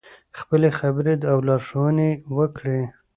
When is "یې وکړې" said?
2.11-2.79